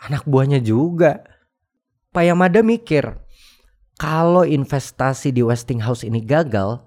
anak 0.01 0.29
buahnya 0.29 0.61
juga. 0.61 1.25
Pak 2.13 2.25
Yamada 2.25 2.65
mikir, 2.65 3.13
kalau 3.97 4.45
investasi 4.45 5.33
di 5.33 5.41
Westinghouse 5.41 6.05
ini 6.05 6.21
gagal, 6.21 6.85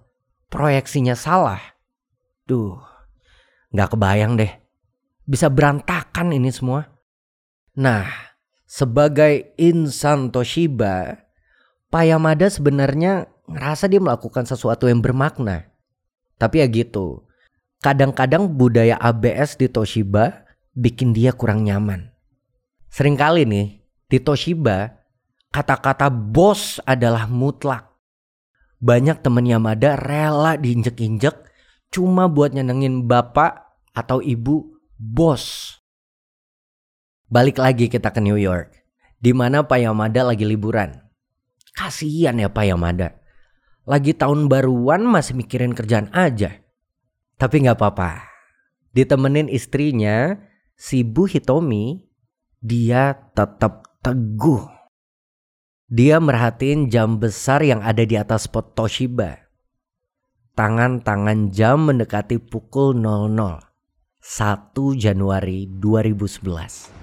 proyeksinya 0.53 1.17
salah. 1.17 1.57
Duh, 2.45 2.77
nggak 3.73 3.97
kebayang 3.97 4.37
deh. 4.37 4.53
Bisa 5.25 5.49
berantakan 5.49 6.33
ini 6.33 6.49
semua. 6.53 6.89
Nah, 7.77 8.05
sebagai 8.65 9.53
insan 9.57 10.29
Toshiba, 10.29 11.25
Pak 11.89 12.03
Yamada 12.05 12.49
sebenarnya 12.49 13.25
ngerasa 13.49 13.89
dia 13.89 13.97
melakukan 13.97 14.45
sesuatu 14.45 14.85
yang 14.85 15.01
bermakna. 15.01 15.73
Tapi 16.37 16.61
ya 16.61 16.69
gitu. 16.69 17.25
Kadang-kadang 17.81 18.53
budaya 18.53 18.99
ABS 19.01 19.57
di 19.57 19.65
Toshiba 19.65 20.45
bikin 20.77 21.17
dia 21.17 21.33
kurang 21.33 21.65
nyaman. 21.65 22.13
Seringkali 22.93 23.49
nih 23.49 23.67
di 24.09 24.17
Toshiba 24.21 24.98
kata-kata 25.53 26.09
bos 26.09 26.81
adalah 26.85 27.25
mutlak. 27.29 27.89
Banyak 28.79 29.19
temen 29.19 29.43
Yamada 29.43 29.99
rela 29.99 30.55
diinjek-injek 30.55 31.35
cuma 31.91 32.31
buat 32.31 32.55
nyenengin 32.55 33.05
bapak 33.05 33.65
atau 33.91 34.23
ibu 34.23 34.79
bos. 34.95 35.75
Balik 37.29 37.61
lagi 37.61 37.91
kita 37.91 38.09
ke 38.09 38.23
New 38.23 38.39
York, 38.39 38.73
di 39.21 39.35
mana 39.35 39.61
Pak 39.61 39.79
Yamada 39.83 40.25
lagi 40.25 40.47
liburan. 40.47 40.97
Kasian 41.75 42.41
ya 42.41 42.49
Pak 42.49 42.65
Yamada 42.65 43.19
lagi 43.89 44.13
tahun 44.13 44.45
baruan 44.45 45.01
masih 45.01 45.33
mikirin 45.33 45.73
kerjaan 45.73 46.13
aja. 46.13 46.61
Tapi 47.41 47.65
nggak 47.65 47.81
apa-apa. 47.81 48.21
Ditemenin 48.93 49.49
istrinya, 49.49 50.37
si 50.77 51.01
Bu 51.01 51.25
Hitomi, 51.25 52.05
dia 52.61 53.17
tetap 53.33 53.89
teguh. 54.05 54.78
Dia 55.89 56.21
merhatiin 56.21 56.93
jam 56.93 57.17
besar 57.17 57.65
yang 57.65 57.81
ada 57.81 58.05
di 58.05 58.13
atas 58.13 58.45
pot 58.45 58.77
Toshiba. 58.77 59.49
Tangan-tangan 60.53 61.49
jam 61.49 61.89
mendekati 61.89 62.37
pukul 62.37 62.93
00. 62.93 63.33
1 64.21 65.01
Januari 65.01 65.65
2011. 65.65 66.93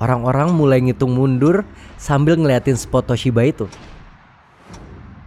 Orang-orang 0.00 0.56
mulai 0.56 0.80
ngitung 0.80 1.12
mundur 1.12 1.68
sambil 2.00 2.40
ngeliatin 2.40 2.80
spot 2.80 3.12
Toshiba 3.12 3.44
itu. 3.44 3.68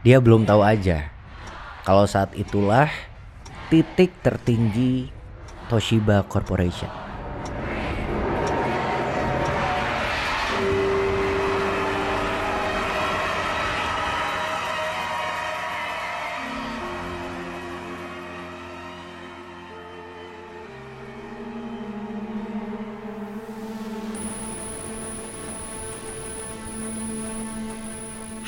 Dia 0.01 0.17
belum 0.17 0.49
tahu 0.49 0.65
aja 0.65 1.13
kalau 1.85 2.09
saat 2.09 2.33
itulah 2.33 2.89
titik 3.69 4.09
tertinggi 4.25 5.13
Toshiba 5.69 6.25
Corporation. 6.25 7.04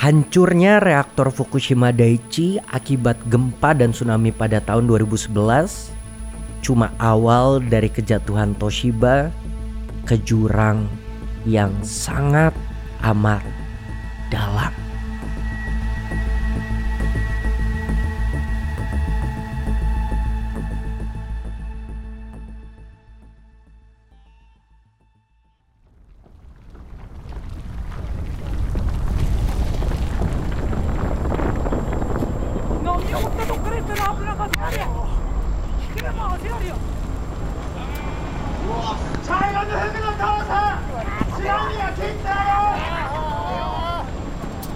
Hancurnya 0.07 0.79
reaktor 0.79 1.35
Fukushima 1.35 1.91
Daiichi 1.91 2.63
akibat 2.63 3.19
gempa 3.27 3.75
dan 3.75 3.91
tsunami 3.91 4.31
pada 4.31 4.63
tahun 4.63 4.87
2011 4.87 5.35
cuma 6.63 6.95
awal 6.95 7.59
dari 7.59 7.91
kejatuhan 7.91 8.55
Toshiba 8.55 9.35
ke 10.07 10.15
jurang 10.23 10.87
yang 11.43 11.75
sangat 11.83 12.55
amat 13.03 13.43
dalam. 14.31 14.86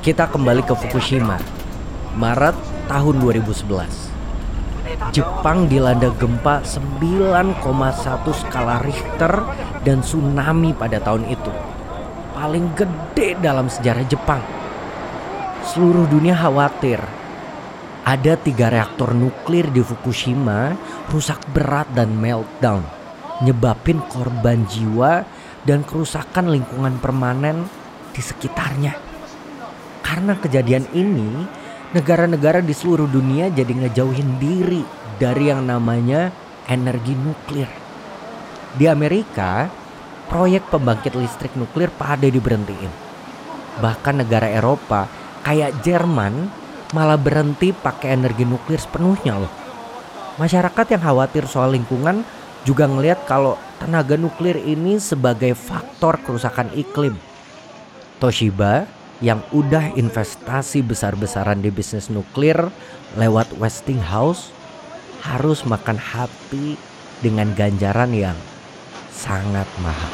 Kita 0.02 0.26
kembali 0.26 0.66
ke 0.66 0.74
Fukushima, 0.74 1.38
Maret 2.18 2.58
tahun 2.90 3.22
2011. 3.22 4.10
Jepang 5.14 5.70
dilanda 5.70 6.10
gempa 6.18 6.66
9,1 6.66 7.62
skala 8.34 8.82
Richter 8.82 9.46
dan 9.86 10.02
tsunami 10.02 10.74
pada 10.74 10.98
tahun 10.98 11.30
itu. 11.30 11.54
Paling 12.34 12.74
gede 12.74 13.38
dalam 13.46 13.70
sejarah 13.70 14.02
Jepang. 14.10 14.42
Seluruh 15.70 16.10
dunia 16.10 16.34
khawatir. 16.34 16.98
Ada 18.02 18.42
tiga 18.42 18.74
reaktor 18.74 19.14
nuklir 19.14 19.70
di 19.70 19.86
Fukushima 19.86 20.74
rusak 21.14 21.46
berat 21.54 21.86
dan 21.94 22.18
meltdown. 22.18 22.82
Nyebabin 23.46 24.02
korban 24.10 24.66
jiwa 24.66 25.22
dan 25.62 25.86
kerusakan 25.86 26.50
lingkungan 26.50 26.98
permanen 26.98 27.70
di 28.10 28.22
sekitarnya. 28.26 29.11
Karena 30.12 30.36
kejadian 30.36 30.92
ini, 30.92 31.48
negara-negara 31.96 32.60
di 32.60 32.76
seluruh 32.76 33.08
dunia 33.08 33.48
jadi 33.48 33.72
ngejauhin 33.72 34.44
diri 34.44 34.84
dari 35.16 35.48
yang 35.48 35.64
namanya 35.64 36.36
energi 36.68 37.16
nuklir. 37.16 37.72
Di 38.76 38.92
Amerika, 38.92 39.72
proyek 40.28 40.68
pembangkit 40.68 41.16
listrik 41.16 41.56
nuklir 41.56 41.88
pada 41.96 42.28
diberhentiin. 42.28 42.92
Bahkan 43.80 44.20
negara 44.20 44.52
Eropa 44.52 45.08
kayak 45.48 45.80
Jerman 45.80 46.52
malah 46.92 47.16
berhenti 47.16 47.72
pakai 47.72 48.20
energi 48.20 48.44
nuklir 48.44 48.84
sepenuhnya 48.84 49.40
loh. 49.40 49.54
Masyarakat 50.36 50.92
yang 50.92 51.08
khawatir 51.08 51.48
soal 51.48 51.72
lingkungan 51.72 52.28
juga 52.68 52.84
ngelihat 52.84 53.24
kalau 53.24 53.56
tenaga 53.80 54.20
nuklir 54.20 54.60
ini 54.60 55.00
sebagai 55.00 55.56
faktor 55.56 56.20
kerusakan 56.20 56.68
iklim. 56.76 57.16
Toshiba 58.20 59.00
yang 59.22 59.46
udah 59.54 59.94
investasi 59.94 60.82
besar-besaran 60.82 61.62
di 61.62 61.70
bisnis 61.70 62.10
nuklir 62.10 62.58
lewat 63.14 63.54
Westinghouse 63.62 64.50
harus 65.22 65.62
makan 65.70 66.02
hati 66.02 66.74
dengan 67.22 67.54
ganjaran 67.54 68.10
yang 68.18 68.38
sangat 69.14 69.70
mahal. 69.86 70.14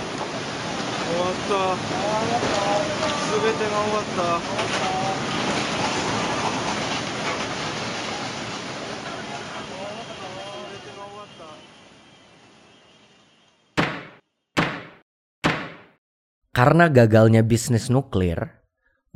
Karena 16.52 16.90
gagalnya 16.90 17.46
bisnis 17.46 17.88
nuklir, 17.88 18.57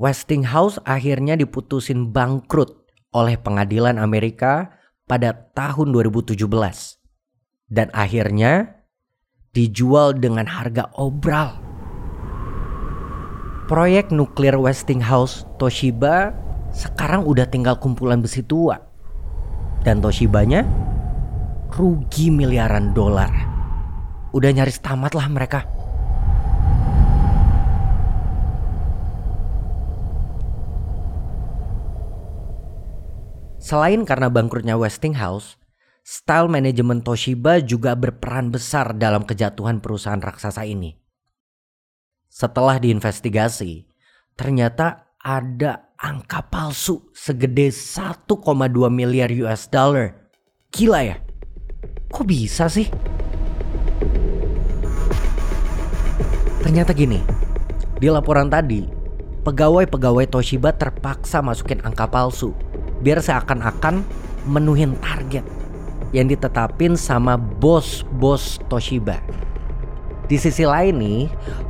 Westinghouse 0.02 0.82
akhirnya 0.82 1.38
diputusin 1.38 2.10
bangkrut 2.10 2.90
oleh 3.14 3.38
pengadilan 3.38 4.02
Amerika 4.02 4.74
pada 5.06 5.30
tahun 5.54 5.94
2017. 5.94 6.42
Dan 7.70 7.94
akhirnya 7.94 8.82
dijual 9.54 10.18
dengan 10.18 10.50
harga 10.50 10.90
obral. 10.98 11.62
Proyek 13.70 14.10
nuklir 14.10 14.58
Westinghouse 14.58 15.46
Toshiba 15.62 16.34
sekarang 16.74 17.22
udah 17.30 17.46
tinggal 17.46 17.78
kumpulan 17.78 18.26
besi 18.26 18.42
tua. 18.42 18.82
Dan 19.86 20.02
Toshibanya 20.02 20.66
rugi 21.78 22.34
miliaran 22.34 22.98
dolar. 22.98 23.30
Udah 24.34 24.50
nyaris 24.50 24.82
tamat 24.82 25.14
lah 25.14 25.30
mereka. 25.30 25.81
Selain 33.62 34.02
karena 34.10 34.26
bangkrutnya 34.34 34.74
Westinghouse, 34.74 35.62
style 36.02 36.50
manajemen 36.50 37.06
Toshiba 37.06 37.62
juga 37.62 37.94
berperan 37.94 38.50
besar 38.50 38.98
dalam 38.98 39.22
kejatuhan 39.22 39.78
perusahaan 39.78 40.18
raksasa 40.18 40.66
ini. 40.66 40.98
Setelah 42.26 42.82
diinvestigasi, 42.82 43.86
ternyata 44.34 45.14
ada 45.22 45.94
angka 45.94 46.42
palsu 46.50 47.14
segede 47.14 47.70
1,2 47.70 48.26
miliar 48.90 49.30
US 49.46 49.70
dollar. 49.70 50.18
Gila 50.74 51.06
ya? 51.06 51.22
Kok 52.10 52.26
bisa 52.26 52.66
sih? 52.66 52.90
Ternyata 56.66 56.98
gini, 56.98 57.22
di 58.02 58.10
laporan 58.10 58.50
tadi, 58.50 58.90
pegawai-pegawai 59.46 60.26
Toshiba 60.34 60.74
terpaksa 60.74 61.46
masukin 61.46 61.78
angka 61.86 62.10
palsu 62.10 62.71
biar 63.02 63.20
seakan-akan 63.22 64.06
menuhin 64.46 64.98
target 65.02 65.46
yang 66.12 66.28
ditetapin 66.28 66.96
sama 66.98 67.36
bos-bos 67.38 68.60
Toshiba. 68.68 69.20
Di 70.32 70.40
sisi 70.40 70.64
lain 70.64 70.96
nih, 70.96 71.22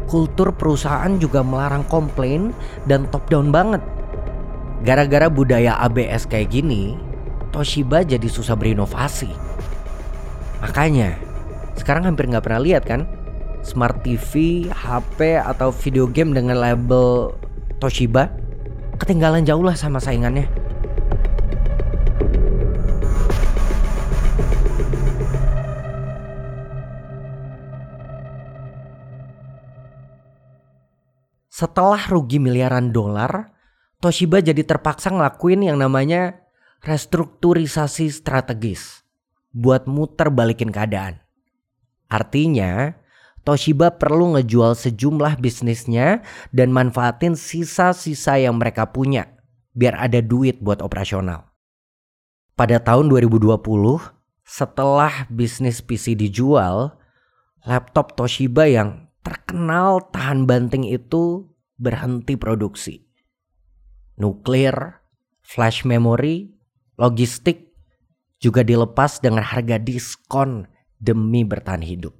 kultur 0.05 0.53
perusahaan 0.53 1.09
juga 1.17 1.41
melarang 1.41 1.81
komplain 1.89 2.53
dan 2.85 3.09
top 3.09 3.25
down 3.33 3.49
banget. 3.49 3.81
Gara-gara 4.85 5.29
budaya 5.29 5.81
ABS 5.81 6.29
kayak 6.29 6.53
gini, 6.53 6.93
Toshiba 7.49 8.05
jadi 8.05 8.25
susah 8.29 8.53
berinovasi. 8.53 9.29
Makanya, 10.61 11.17
sekarang 11.73 12.05
hampir 12.05 12.29
nggak 12.29 12.45
pernah 12.45 12.61
lihat 12.61 12.85
kan 12.85 13.09
smart 13.65 14.01
TV, 14.05 14.65
HP 14.69 15.37
atau 15.41 15.73
video 15.73 16.05
game 16.05 16.33
dengan 16.33 16.57
label 16.61 17.33
Toshiba 17.81 18.29
ketinggalan 19.01 19.41
jauh 19.41 19.65
lah 19.65 19.73
sama 19.73 19.97
saingannya. 19.97 20.60
Setelah 31.61 32.09
rugi 32.09 32.41
miliaran 32.41 32.89
dolar, 32.89 33.53
Toshiba 34.01 34.41
jadi 34.41 34.65
terpaksa 34.65 35.13
ngelakuin 35.13 35.61
yang 35.61 35.77
namanya 35.77 36.41
restrukturisasi 36.81 38.09
strategis 38.09 39.05
buat 39.53 39.85
muter 39.85 40.33
balikin 40.33 40.73
keadaan. 40.73 41.21
Artinya, 42.09 42.97
Toshiba 43.45 43.93
perlu 43.93 44.33
ngejual 44.33 44.73
sejumlah 44.73 45.37
bisnisnya 45.37 46.25
dan 46.49 46.73
manfaatin 46.73 47.37
sisa-sisa 47.37 48.41
yang 48.41 48.57
mereka 48.57 48.89
punya 48.89 49.37
biar 49.77 50.01
ada 50.01 50.17
duit 50.17 50.57
buat 50.65 50.81
operasional. 50.81 51.45
Pada 52.57 52.81
tahun 52.81 53.05
2020, 53.05 53.61
setelah 54.41 55.29
bisnis 55.29 55.77
PC 55.77 56.17
dijual, 56.17 56.97
laptop 57.69 58.17
Toshiba 58.17 58.65
yang 58.65 59.13
terkenal 59.21 60.09
tahan 60.09 60.49
banting 60.49 60.89
itu 60.89 61.50
berhenti 61.81 62.37
produksi. 62.37 63.01
Nuklir, 64.21 65.01
flash 65.41 65.81
memory, 65.81 66.53
logistik 67.01 67.73
juga 68.37 68.61
dilepas 68.61 69.17
dengan 69.17 69.41
harga 69.41 69.81
diskon 69.81 70.69
demi 71.01 71.41
bertahan 71.41 71.81
hidup. 71.81 72.13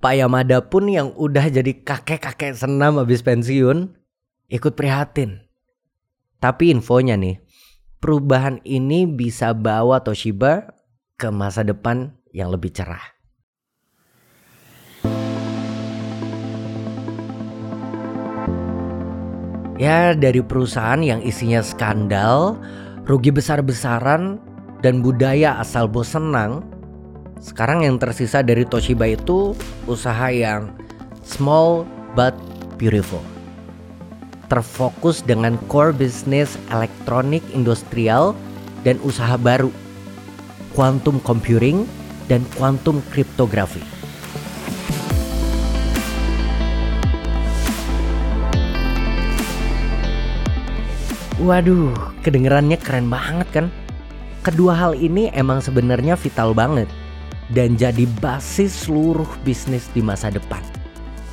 Pak 0.00 0.14
Yamada 0.16 0.64
pun 0.64 0.88
yang 0.88 1.12
udah 1.12 1.50
jadi 1.50 1.76
kakek-kakek 1.84 2.56
senam 2.56 2.96
habis 2.96 3.20
pensiun 3.20 3.92
ikut 4.48 4.72
prihatin. 4.72 5.44
Tapi 6.40 6.72
infonya 6.72 7.20
nih, 7.20 7.36
perubahan 8.00 8.64
ini 8.64 9.04
bisa 9.04 9.52
bawa 9.52 10.00
Toshiba 10.00 10.72
ke 11.20 11.28
masa 11.28 11.60
depan 11.60 12.16
yang 12.32 12.48
lebih 12.48 12.72
cerah. 12.72 13.19
Ya 19.80 20.12
dari 20.12 20.44
perusahaan 20.44 21.00
yang 21.00 21.24
isinya 21.24 21.64
skandal, 21.64 22.60
rugi 23.08 23.32
besar-besaran, 23.32 24.36
dan 24.84 25.00
budaya 25.00 25.56
asal 25.56 25.88
bos 25.88 26.12
senang. 26.12 26.60
Sekarang 27.40 27.80
yang 27.80 27.96
tersisa 27.96 28.44
dari 28.44 28.68
Toshiba 28.68 29.08
itu 29.08 29.56
usaha 29.88 30.28
yang 30.28 30.68
small 31.24 31.88
but 32.12 32.36
beautiful. 32.76 33.24
Terfokus 34.52 35.24
dengan 35.24 35.56
core 35.72 35.96
business 35.96 36.60
elektronik 36.68 37.40
industrial 37.56 38.36
dan 38.84 39.00
usaha 39.00 39.40
baru, 39.40 39.72
quantum 40.76 41.16
computing 41.24 41.88
dan 42.28 42.44
quantum 42.52 43.00
cryptography. 43.08 43.80
Waduh, 51.40 51.96
kedengerannya 52.20 52.76
keren 52.76 53.08
banget 53.08 53.48
kan? 53.48 53.66
Kedua 54.44 54.76
hal 54.76 54.92
ini 54.92 55.32
emang 55.32 55.64
sebenarnya 55.64 56.12
vital 56.12 56.52
banget 56.52 56.84
dan 57.56 57.80
jadi 57.80 58.04
basis 58.20 58.84
seluruh 58.84 59.28
bisnis 59.40 59.88
di 59.96 60.04
masa 60.04 60.28
depan. 60.28 60.60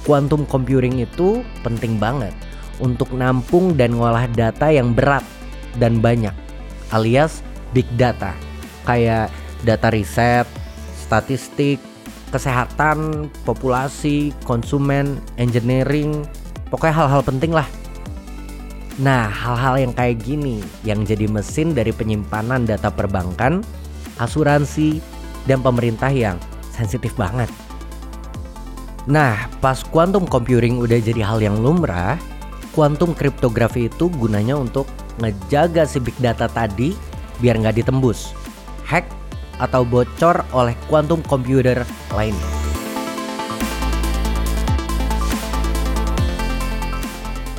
Quantum 0.08 0.48
computing 0.48 1.04
itu 1.04 1.44
penting 1.60 2.00
banget 2.00 2.32
untuk 2.80 3.12
nampung 3.12 3.76
dan 3.76 4.00
ngolah 4.00 4.32
data 4.32 4.72
yang 4.72 4.96
berat 4.96 5.28
dan 5.76 6.00
banyak, 6.00 6.32
alias 6.96 7.44
big 7.76 7.88
data, 8.00 8.32
kayak 8.88 9.28
data 9.68 9.92
riset, 9.92 10.48
statistik, 10.96 11.84
kesehatan, 12.32 13.28
populasi, 13.44 14.32
konsumen, 14.48 15.20
engineering, 15.36 16.24
pokoknya 16.72 16.96
hal-hal 16.96 17.20
penting 17.28 17.52
lah 17.52 17.68
Nah, 18.98 19.30
hal-hal 19.30 19.78
yang 19.78 19.94
kayak 19.94 20.26
gini 20.26 20.66
yang 20.82 21.06
jadi 21.06 21.30
mesin 21.30 21.78
dari 21.78 21.94
penyimpanan 21.94 22.66
data 22.66 22.90
perbankan, 22.90 23.62
asuransi, 24.18 24.98
dan 25.46 25.62
pemerintah 25.62 26.10
yang 26.10 26.42
sensitif 26.74 27.14
banget. 27.14 27.50
Nah, 29.06 29.48
pas 29.62 29.86
quantum 29.86 30.26
computing 30.26 30.82
udah 30.82 30.98
jadi 30.98 31.22
hal 31.22 31.40
yang 31.40 31.62
lumrah, 31.62 32.18
quantum 32.74 33.14
cryptography 33.14 33.88
itu 33.88 34.10
gunanya 34.18 34.58
untuk 34.58 34.90
ngejaga 35.22 35.86
si 35.86 36.02
big 36.02 36.18
data 36.18 36.50
tadi 36.50 36.98
biar 37.38 37.62
nggak 37.62 37.86
ditembus, 37.86 38.34
hack, 38.84 39.06
atau 39.62 39.86
bocor 39.86 40.42
oleh 40.54 40.74
quantum 40.90 41.22
computer 41.26 41.86
lainnya. 42.14 42.67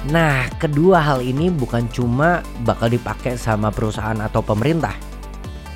Nah, 0.09 0.49
kedua 0.57 1.05
hal 1.05 1.21
ini 1.21 1.53
bukan 1.53 1.85
cuma 1.93 2.41
bakal 2.65 2.89
dipakai 2.89 3.37
sama 3.37 3.69
perusahaan 3.69 4.17
atau 4.17 4.41
pemerintah, 4.41 4.97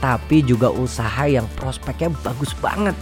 tapi 0.00 0.40
juga 0.40 0.72
usaha 0.72 1.28
yang 1.28 1.44
prospeknya 1.60 2.08
bagus 2.24 2.56
banget. 2.56 2.96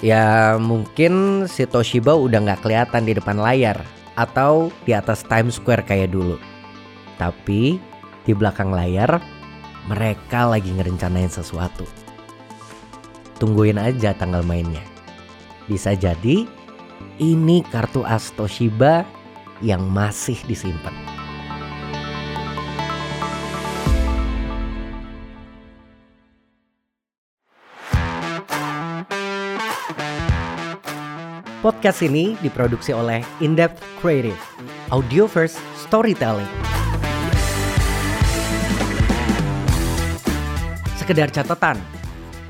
Ya 0.00 0.56
mungkin 0.56 1.44
si 1.46 1.68
Toshiba 1.68 2.16
udah 2.16 2.40
nggak 2.40 2.64
kelihatan 2.64 3.04
di 3.04 3.12
depan 3.14 3.36
layar 3.36 3.84
atau 4.16 4.72
di 4.88 4.96
atas 4.96 5.22
Times 5.28 5.60
Square 5.60 5.84
kayak 5.84 6.10
dulu. 6.10 6.40
Tapi 7.20 7.76
di 8.24 8.32
belakang 8.32 8.72
layar 8.72 9.20
mereka 9.92 10.48
lagi 10.48 10.72
ngerencanain 10.72 11.30
sesuatu. 11.30 11.84
Tungguin 13.38 13.76
aja 13.76 14.16
tanggal 14.16 14.40
mainnya. 14.40 14.82
Bisa 15.68 15.92
jadi 15.94 16.48
ini 17.20 17.62
kartu 17.70 18.02
as 18.02 18.32
Toshiba 18.34 19.06
yang 19.62 19.86
masih 19.88 20.36
disimpan. 20.50 20.92
Podcast 31.62 32.02
ini 32.02 32.34
diproduksi 32.42 32.90
oleh 32.90 33.22
Indepth 33.38 33.78
Creative, 34.02 34.34
Audio 34.90 35.30
First 35.30 35.62
Storytelling. 35.78 36.50
Sekedar 40.98 41.30
catatan, 41.30 41.78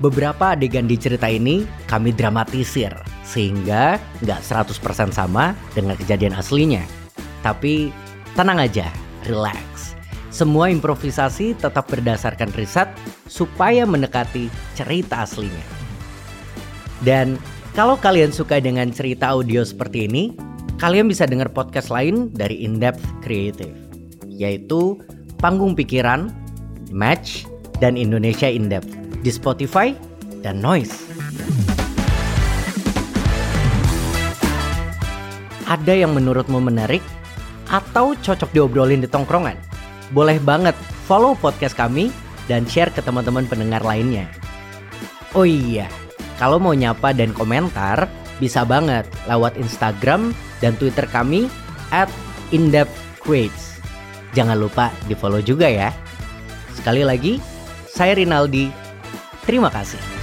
beberapa 0.00 0.56
adegan 0.56 0.88
di 0.88 0.96
cerita 0.96 1.28
ini 1.28 1.68
kami 1.92 2.16
dramatisir 2.16 2.96
sehingga 3.20 4.00
nggak 4.24 4.40
100% 4.40 5.12
sama 5.12 5.52
dengan 5.76 5.92
kejadian 6.00 6.32
aslinya. 6.32 7.01
Tapi 7.42 7.90
tenang 8.38 8.62
aja, 8.62 8.88
relax. 9.26 9.94
Semua 10.32 10.72
improvisasi 10.72 11.52
tetap 11.60 11.92
berdasarkan 11.92 12.54
riset 12.56 12.88
supaya 13.28 13.84
mendekati 13.84 14.48
cerita 14.72 15.28
aslinya. 15.28 15.66
Dan 17.04 17.36
kalau 17.76 18.00
kalian 18.00 18.32
suka 18.32 18.62
dengan 18.62 18.88
cerita 18.94 19.34
audio 19.34 19.60
seperti 19.60 20.08
ini, 20.08 20.32
kalian 20.80 21.10
bisa 21.10 21.28
dengar 21.28 21.52
podcast 21.52 21.92
lain 21.92 22.32
dari 22.32 22.64
In-Depth 22.64 23.04
Creative, 23.20 23.76
yaitu 24.24 24.96
Panggung 25.36 25.76
Pikiran, 25.76 26.32
Match, 26.88 27.44
dan 27.82 27.98
Indonesia 27.98 28.46
In-Depth 28.46 28.88
di 29.20 29.30
Spotify 29.34 29.92
dan 30.40 30.62
Noise. 30.62 30.94
Ada 35.66 36.04
yang 36.06 36.12
menurutmu 36.12 36.60
menarik 36.60 37.00
atau 37.72 38.12
cocok 38.14 38.52
diobrolin 38.52 39.00
di 39.00 39.08
tongkrongan? 39.08 39.56
Boleh 40.12 40.36
banget 40.38 40.76
follow 41.08 41.32
podcast 41.32 41.72
kami 41.72 42.12
dan 42.46 42.68
share 42.68 42.92
ke 42.92 43.00
teman-teman 43.00 43.48
pendengar 43.48 43.80
lainnya. 43.80 44.28
Oh 45.32 45.48
iya, 45.48 45.88
kalau 46.36 46.60
mau 46.60 46.76
nyapa 46.76 47.16
dan 47.16 47.32
komentar, 47.32 48.04
bisa 48.36 48.62
banget 48.68 49.08
lewat 49.24 49.56
Instagram 49.56 50.36
dan 50.60 50.76
Twitter 50.76 51.08
kami 51.08 51.48
at 51.88 52.12
indepthcreates. 52.52 53.80
Jangan 54.36 54.60
lupa 54.60 54.92
di 55.08 55.16
follow 55.16 55.40
juga 55.40 55.68
ya. 55.68 55.88
Sekali 56.76 57.04
lagi, 57.04 57.40
saya 57.88 58.16
Rinaldi. 58.16 58.68
Terima 59.48 59.72
kasih. 59.72 60.21